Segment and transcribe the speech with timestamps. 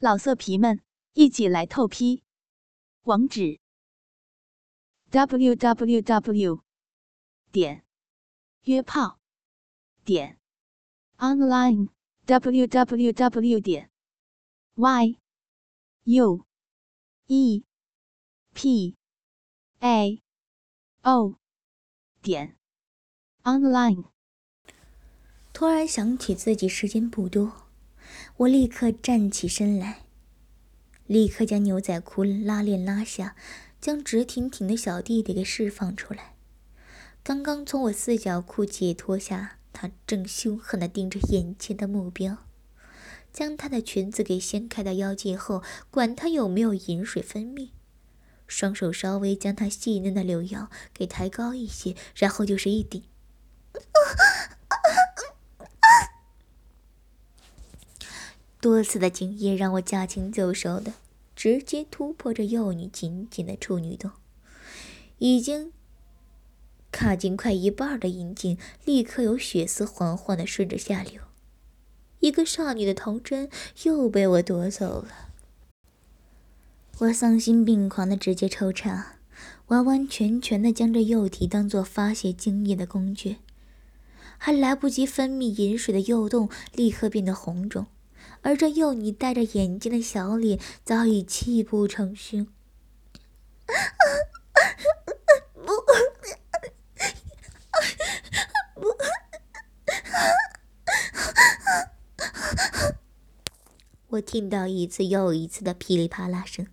[0.00, 0.80] 老色皮们，
[1.14, 2.22] 一起来透批！
[3.02, 3.58] 网址
[5.10, 6.62] ：w w w
[7.50, 7.84] 点
[8.62, 9.18] 约炮
[10.04, 10.38] 点
[11.16, 11.88] online
[12.26, 13.90] w w w 点
[14.76, 15.18] y
[16.04, 16.46] u
[17.26, 17.64] e
[18.54, 18.96] p
[19.80, 20.22] a
[21.02, 21.34] o
[22.22, 22.56] 点
[23.42, 24.04] online。
[25.52, 27.67] 突然想起自己时间不多。
[28.38, 30.04] 我立刻站起身来，
[31.08, 33.34] 立刻将牛仔裤拉链拉下，
[33.80, 36.34] 将直挺挺的小弟弟给释放出来。
[37.24, 42.46] 刚刚从我四角裤解脱下，他正凶狠地盯着眼前的目标，
[43.32, 47.70] 将他的裙子给掀开到腰际后，管他有没有饮水分泌，
[48.46, 53.02] 双手稍微将他细嫩的柳腰给抬高一些，然后就是一顶。
[58.60, 60.94] 多次的经验让我驾轻就熟的
[61.36, 64.10] 直接突破这幼女紧紧的处女洞，
[65.18, 65.72] 已经
[66.90, 71.22] 卡进快一半的阴茎，立刻有血丝缓缓的顺着下流，
[72.18, 73.48] 一个少女的童真
[73.84, 75.28] 又被我夺走了。
[76.98, 79.18] 我丧心病狂的直接抽插，
[79.68, 83.36] 完完全全的将这幼体当做发泄精液的工具，
[84.36, 87.86] 还来不及分泌饮水的幼洞立刻变得红肿。
[88.42, 92.46] 而这幼女戴着眼镜的小脸早已泣不成声。
[95.54, 95.72] 不，
[98.74, 98.96] 不，
[104.08, 106.66] 我听到一次又一次的噼里啪啦声，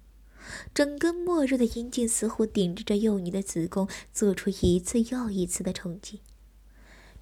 [0.74, 6.22] 整根末日的阴茎似乎顶着这幼女的子宫，做出一次又一次的冲击。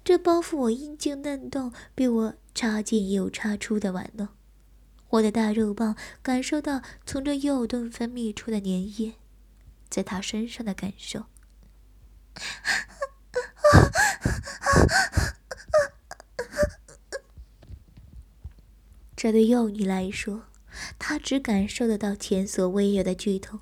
[0.04, 4.28] 这包覆我阴茎嫩洞，被我插进又插出的玩弄。
[5.10, 9.14] 我的大肉棒感受到从这右洞分泌出的粘液，
[9.88, 11.24] 在他身上的感受。
[19.16, 20.44] 这对幼女来说，
[20.98, 23.60] 她只感受得到前所未有的剧痛。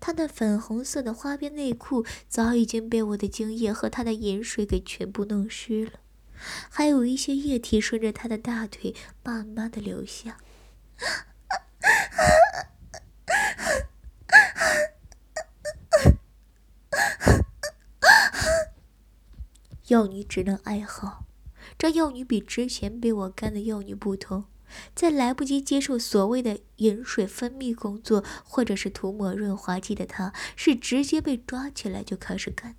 [0.00, 6.00] 她那粉红色的花边内裤早已经被我的精液和她的饮水给全部弄湿了，
[6.68, 10.38] 还有一些液体顺着她的大腿慢慢的流下。
[19.88, 21.24] 幼女只能哀嚎。
[21.78, 24.44] 这幼女比之前被我干的幼女不同。
[24.94, 32.76] 在来不及接受所谓的饮水分泌工作，或者是涂抹润滑剂的她，是直接被抓起来就开始干。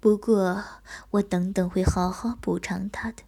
[0.00, 0.64] 不过
[1.10, 3.22] 我等等会好好补偿他的。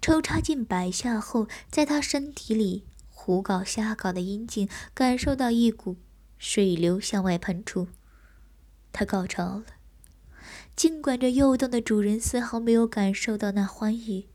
[0.00, 5.96] 抽插近百下后，在他身体里胡搞瞎搞的阴茎感受到一股
[6.38, 7.88] 水流向外喷出，
[8.92, 9.64] 他高潮了。
[10.74, 14.26] 尽管这诱动的主人丝毫没有感受到那欢愉。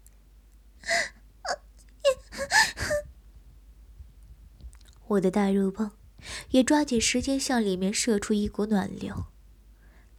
[5.07, 5.91] 我的大肉棒
[6.49, 9.25] 也抓紧时间向里面射出一股暖流，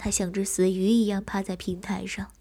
[0.05, 2.33] 他像只死鱼一样趴在平台上，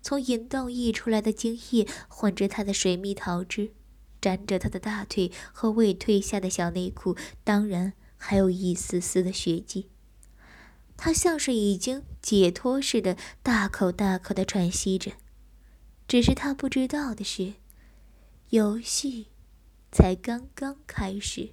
[0.00, 3.72] 从引洞溢出来的精液混着他的水蜜桃汁，
[4.22, 9.90] 沾着他的大腿和未褪下的小内裤，当然还有一丝丝的血迹。
[10.96, 15.12] 他像是已经解脱似的，大口大口的喘息着。
[16.08, 17.52] 只是他不知道的是，
[18.48, 19.26] 游戏
[19.92, 21.50] 才刚刚开始。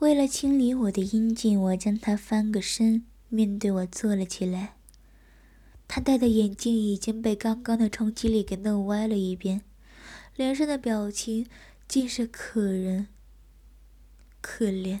[0.00, 4.74] 为了清理我的阴茎，我将他翻个身，面对我坐了起来。
[5.88, 9.62] 他戴的眼镜已经被刚刚的冲击力给弄歪了一边，
[10.36, 11.46] 脸上的表情
[11.88, 13.08] 尽是可人
[14.42, 15.00] 可怜。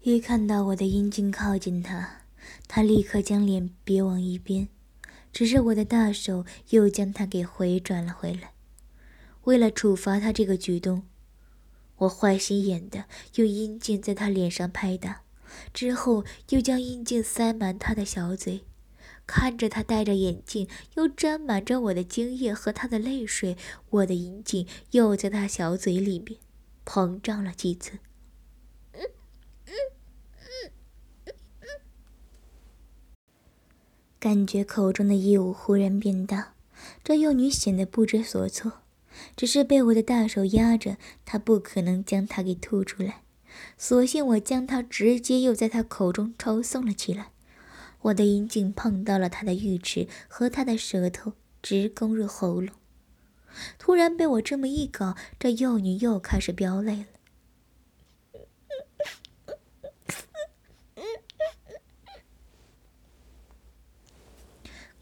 [0.00, 2.22] 一看到我的阴茎靠近他，
[2.66, 4.68] 他立刻将脸别往一边。
[5.32, 8.54] 只是我的大手又将他给回转了回来。
[9.48, 11.04] 为了处罚他这个举动，
[11.96, 13.06] 我坏心眼的
[13.36, 15.22] 用阴茎在他脸上拍打，
[15.72, 18.64] 之后又将阴茎塞满他的小嘴。
[19.26, 23.56] 看着他戴着眼镜，又沾满着我的精液和他的泪水，
[23.88, 26.38] 我的阴茎又在他小嘴里面
[26.84, 27.92] 膨胀了几次。
[34.18, 36.52] 感觉口中的异物忽然变大，
[37.02, 38.82] 这幼女显得不知所措，
[39.38, 43.22] 只是被我的大手压着，他不可能将它给吐出来，
[43.76, 47.30] 索性我将它直接又在他口中抽送了起来。
[48.00, 52.70] 我的阴茎碰到了他的玉齿，和他的舌头直攻入喉咙。
[53.78, 57.06] 突然被我这么一搞，这幼女又开始飙泪了。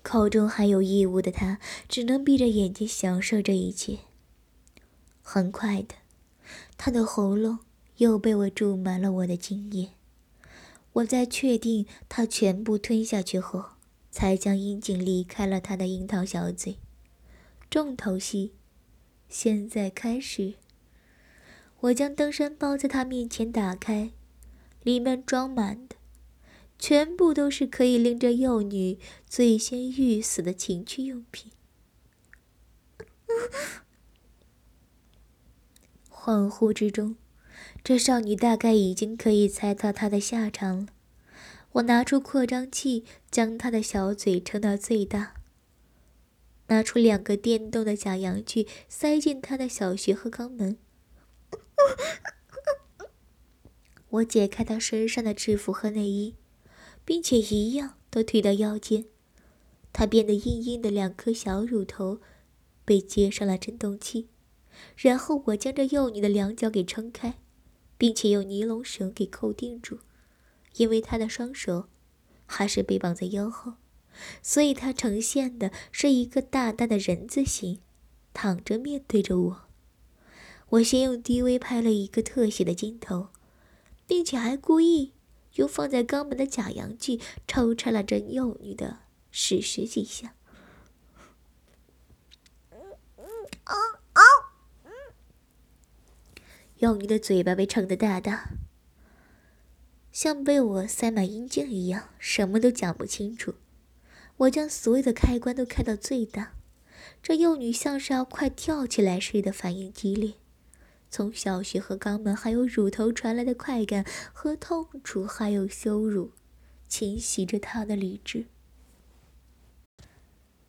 [0.02, 4.00] 口中还有异物的他，只能闭着眼睛享受这一切。
[5.36, 5.96] 很快的，
[6.78, 7.58] 他的喉咙
[7.98, 9.90] 又被我注满了我的精液。
[10.94, 13.72] 我在确定他全部吞下去后，
[14.10, 16.78] 才将阴茎离开了他的樱桃小嘴。
[17.68, 18.54] 重头戏
[19.28, 20.54] 现在开始。
[21.80, 24.12] 我将登山包在他面前打开，
[24.82, 25.96] 里面装满的。
[26.78, 28.98] 全部都是可以令这幼女
[29.28, 31.52] 最先欲死的情趣用品。
[36.26, 37.14] 恍惚之中，
[37.84, 40.86] 这少女大概已经可以猜到她的下场了。
[41.74, 45.34] 我拿出扩张器，将她的小嘴撑到最大，
[46.66, 50.76] 拿出两个电动的假阳具，塞进她的小穴和肛门。
[54.08, 56.34] 我解开她身上的制服和内衣。
[57.04, 59.04] 并且一样都推到腰间，
[59.92, 62.20] 他变得硬硬的两颗小乳头
[62.84, 64.26] 被接上了震动器，
[64.96, 67.34] 然后我将这幼女的两脚给撑开，
[67.96, 70.00] 并且用尼龙绳给扣定住，
[70.76, 71.88] 因为她的双手
[72.46, 73.74] 还是被绑在腰后，
[74.42, 77.80] 所以她呈现的是一个大大的人字形，
[78.32, 79.68] 躺着面对着我。
[80.70, 83.28] 我先用 DV 拍了一个特写的镜头，
[84.06, 85.12] 并且还故意。
[85.56, 87.18] 用放在肛门的假阳具
[87.48, 88.98] 抽插了这幼女的
[89.30, 90.34] 十十几下，
[96.86, 98.50] 幼女的嘴巴被撑得大大，
[100.12, 103.56] 像被我塞满阴茎一样，什么都讲不清楚。
[104.36, 106.52] 我将所有的开关都开到最大，
[107.20, 110.34] 这幼女像是要快跳起来似的，反应激烈。
[111.10, 116.30] 从小穴和肛门，还有乳头传来的快感和痛楚，还有羞辱，
[116.86, 118.46] 侵袭着她的理智。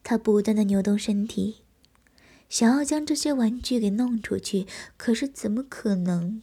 [0.01, 1.57] 他不断的扭动身体，
[2.49, 4.65] 想要将这些玩具给弄出去，
[4.95, 6.41] 可是怎么可能？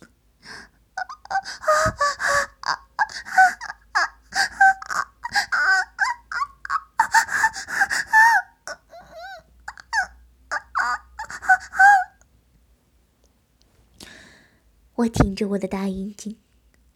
[14.96, 16.38] 我挺着我的大阴茎，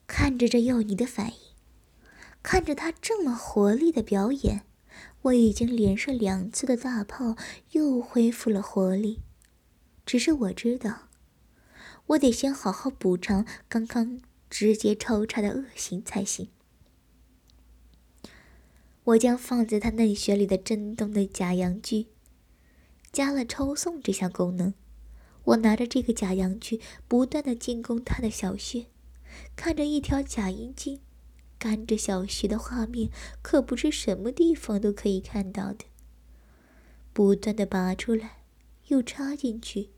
[0.07, 1.35] 看着这幼女的反应，
[2.45, 4.68] 看着她这么活力的表演，
[5.23, 7.37] 我已经连射两次的大炮
[7.73, 9.21] 又恢复了活力。
[10.07, 11.09] 只是我知道，
[12.07, 16.49] 我得先好好补偿刚刚直接抽插的恶行才行。
[19.05, 22.07] 我将放在他内穴里的震动的假阳具，
[23.11, 24.75] 加了抽送这项功能。
[25.45, 28.87] 我拿着这个假阳具，不断的进攻他的小穴，
[29.57, 31.01] 看着一条假阴茎
[31.59, 33.11] 干着小穴的画面，
[33.43, 35.85] 可不是什么地方都可以看到的。
[37.13, 38.43] 不断的拔出来，
[38.87, 39.91] 又插进去，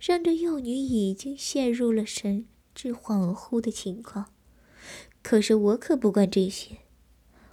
[0.00, 4.26] 让这幼女已经陷入了神志恍惚的情况。
[5.22, 6.78] 可是我可不管这些，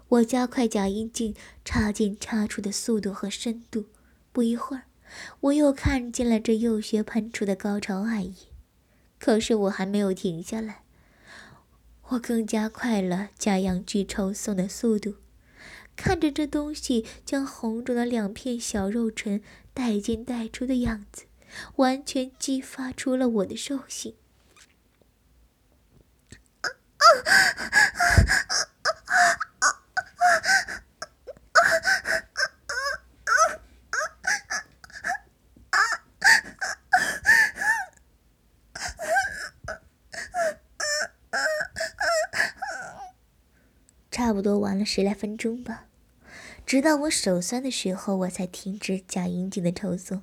[0.09, 1.33] 我加快假阴茎
[1.65, 3.85] 插进插出的速度和深度，
[4.31, 4.83] 不一会儿。
[5.39, 8.35] 我又看见了这幼穴喷出的高潮爱意，
[9.17, 10.83] 可是我还没有停下来，
[12.09, 15.15] 我更加快了假阳具抽送的速度，
[15.95, 19.43] 看着这东西将红肿的两片小肉唇
[19.75, 21.25] 带进带出的样子，
[21.75, 24.15] 完全激发出了我的兽性。
[44.29, 45.87] 差不多玩了十来分钟吧，
[46.63, 50.21] 直到我手酸的时候，我才停止假阴茎的抽送。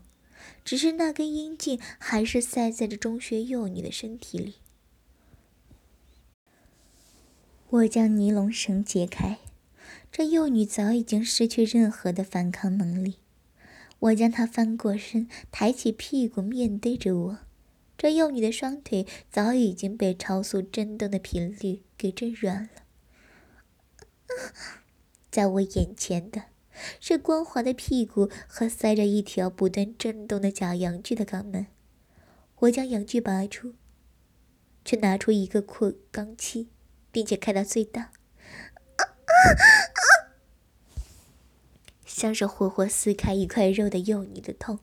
[0.65, 4.55] 只是那根阴茎还是塞在这中学幼女的身体里。
[7.69, 9.39] 我将尼龙绳解开，
[10.13, 13.17] 这幼女早已经失去任何的反抗能力。
[13.99, 17.39] 我将她翻过身，抬起屁股面对着我。
[17.99, 22.86] 这幼女的双腿早已经被超速震动的频率给震软了。
[25.31, 26.45] 在我眼前的
[27.01, 31.67] 是光滑的屁股和塞着一条不断震动的假阳具的肛门。
[32.61, 33.75] 我将阳具拔出，
[34.85, 36.71] 却拿出一个扩肛器，
[37.13, 38.13] 并且开到最大，
[42.07, 44.79] 像是活活撕开一块肉的幼女的痛，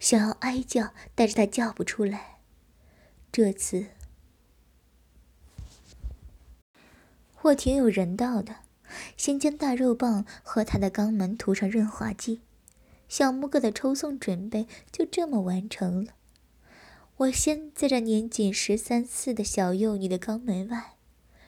[0.00, 2.38] 想要哀叫，但是她叫不出来。
[3.30, 3.88] 这次
[7.42, 8.56] 我挺有人道的，
[9.16, 12.40] 先将大肉棒和他的肛门涂上润滑剂，
[13.08, 16.14] 小木哥的抽送准备就这么完成了。
[17.18, 20.96] 我先在这年仅十三四的小幼女的肛门外，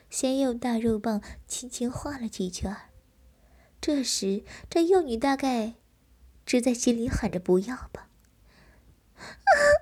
[0.08, 2.76] 先用大肉棒轻轻画了几圈。
[3.80, 5.74] 这时，这幼女大概
[6.44, 8.08] 只在心里喊着“不要吧”，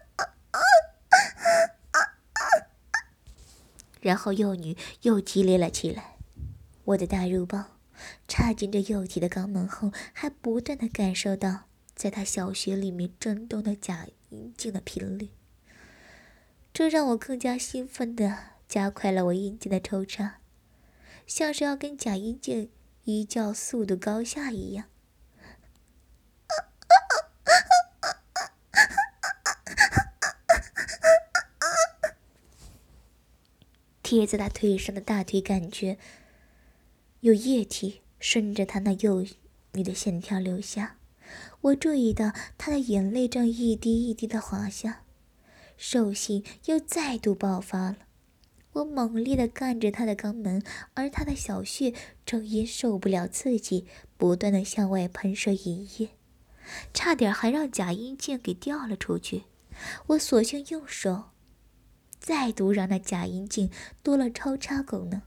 [4.00, 6.16] 然后幼女又激烈了起来。
[6.84, 7.78] 我的大肉棒
[8.26, 11.64] 插进这幼体的肛门后，还不断的感受到
[11.94, 15.30] 在她小穴里面震动的假阴茎的频率。
[16.72, 18.38] 这让我更加兴奋的
[18.68, 20.38] 加快了我阴茎的抽插，
[21.26, 22.70] 像是要跟假阴茎
[23.04, 24.86] 一较速度高下一样。
[34.10, 35.98] 贴在他腿上的大腿，感觉
[37.20, 39.26] 有液体顺着他那幼
[39.74, 40.96] 女的线条流下。
[41.60, 45.02] 我注意到他的眼泪正一滴一滴的滑下。
[45.76, 47.98] 兽性又再度爆发了，
[48.72, 50.62] 我猛烈地干着他的肛门，
[50.94, 51.92] 而他的小穴
[52.24, 53.84] 正因受不了刺激，
[54.16, 56.08] 不断地向外喷射淫液，
[56.94, 59.42] 差点还让假阴茎给掉了出去。
[60.06, 61.24] 我索性用手
[62.18, 63.70] 再度让那假阴茎
[64.02, 65.22] 多了超插功能，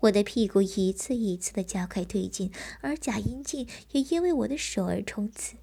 [0.00, 5.56] 我的屁股一次一次的加快推进，而假阴茎也因为我的手而冲刺。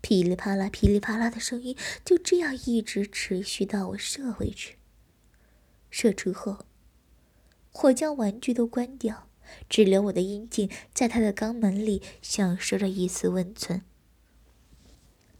[0.00, 4.78] 噼里啪啦、噼里啪啦的声音就这样一直持续到我射回去。
[5.90, 6.66] 射出后，
[7.82, 9.28] 我将玩具都关掉，
[9.68, 13.82] 只留我的阴茎在他的肛门里享受着一丝温存。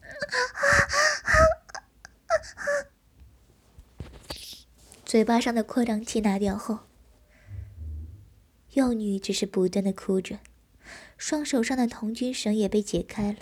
[5.04, 6.80] 嘴巴上的扩张器拿掉后。
[8.72, 10.40] 幼女只是不断的哭着，
[11.16, 13.38] 双手上的童军绳也被解开了。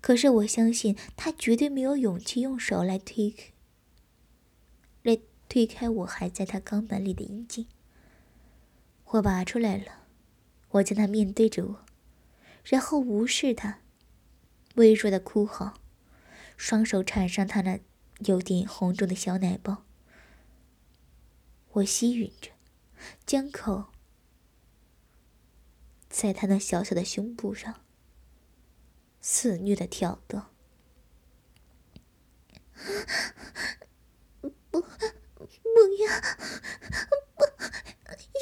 [0.00, 3.46] 可是我相信她绝对没有勇气用手来推开，
[5.02, 7.66] 来推开我还在她肛门里的阴茎。
[9.14, 10.06] 我拔出来了，
[10.70, 11.84] 我将他面对着我，
[12.64, 13.78] 然后无视他
[14.74, 15.74] 微弱的哭嚎，
[16.56, 17.78] 双手缠上他那
[18.26, 19.84] 有点红肿的小奶包。
[21.74, 22.50] 我吸吮着，
[23.24, 23.92] 将口。
[26.08, 27.82] 在他那小小的胸部上
[29.20, 30.42] 肆虐的跳动，
[34.70, 34.86] 不，不
[35.98, 36.20] 要，
[37.36, 37.44] 不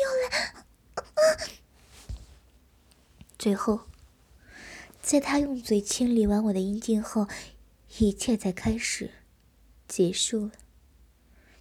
[0.02, 0.62] 要来！
[3.38, 3.80] 最后，
[5.00, 7.28] 在他用嘴清理完我的阴茎后，
[7.99, 9.11] 一切才开始
[9.88, 10.52] 结束了。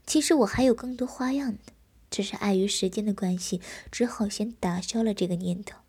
[0.05, 1.73] 其实我还有更多花样的，
[2.09, 5.79] 只是碍于时间的关系，只好先打消了这个念头。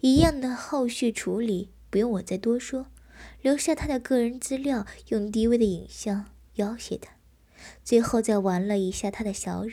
[0.00, 2.86] 一样的后续处理不用我再多说，
[3.42, 7.12] 留下他的个人资料，用低微的影像要挟他，
[7.82, 9.72] 最后再玩了一下他的小乳。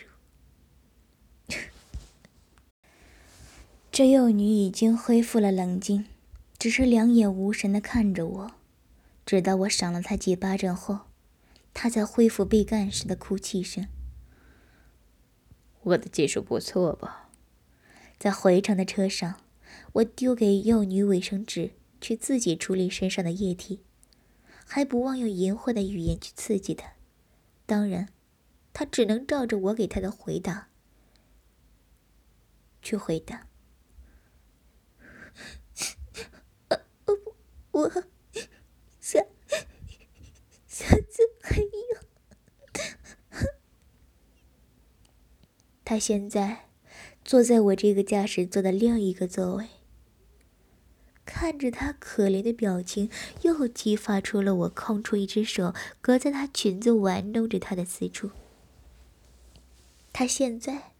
[3.95, 6.05] 这幼女已经恢复了冷静，
[6.59, 8.51] 只是两眼无神的看着我，
[9.25, 11.05] 直到我赏了她几巴掌后，
[11.73, 13.87] 她才恢复被干时的哭泣声。
[15.83, 17.29] 我的技术不错吧？
[18.17, 19.39] 在回程的车上。
[19.93, 21.71] 我丢给幼女卫生纸，
[22.01, 23.79] 去自己处理身上的液体，
[24.65, 26.91] 还不忘用淫秽的语言去刺激她。
[27.65, 28.09] 当然，
[28.73, 30.67] 她只能照着我给她的回答
[32.81, 33.47] 去回答。
[37.71, 37.89] 我
[39.01, 39.19] 下
[40.65, 41.67] 下次还有。
[45.95, 46.65] 他现在
[47.23, 49.69] 坐在我这个驾驶座的另一个座位。
[51.23, 53.09] 看着他可怜的表情，
[53.43, 58.31] 又激发出了我空出一只手，隔在他裙子玩弄着他的私处。
[60.11, 60.91] 他现在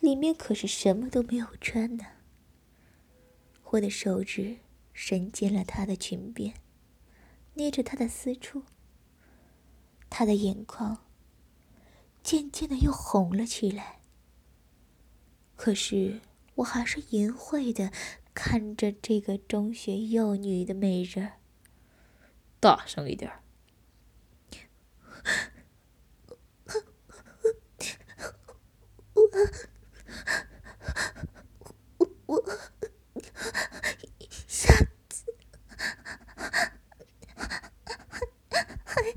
[0.00, 2.04] 里面可是什么都没有穿呢。
[3.70, 4.56] 我的手指
[4.92, 6.54] 伸进了他的裙边，
[7.54, 8.64] 捏着他的私处。
[10.10, 11.04] 他的眼眶
[12.24, 14.00] 渐渐的又红了起来。
[15.56, 16.20] 可是
[16.56, 17.90] 我还是淫秽的。
[18.34, 21.34] 看着这个中学幼女的美人，
[22.58, 23.30] 大声一点。
[29.14, 29.22] 我
[32.26, 32.44] 我
[34.48, 34.74] 下
[35.08, 35.32] 次
[38.84, 39.14] 还。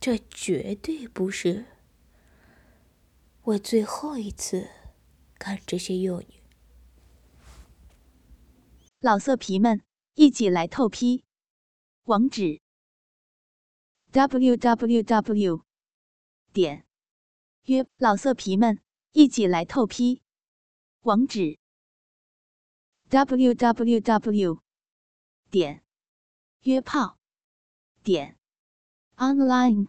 [0.00, 0.16] 这
[0.48, 1.66] 绝对不是
[3.42, 4.66] 我最后一次
[5.38, 6.42] 看这些幼女。
[8.98, 9.82] 老色皮们，
[10.14, 11.22] 一起来透批！
[12.04, 12.62] 网址
[14.10, 15.66] ：w w w.
[16.54, 16.86] 点
[17.64, 18.80] 约老色皮们，
[19.12, 20.22] 一起来透批！
[21.02, 21.58] 网址
[23.10, 24.62] ：w w w.
[25.50, 25.84] 点
[26.62, 27.18] 约炮
[28.02, 28.38] 点
[29.16, 29.88] online。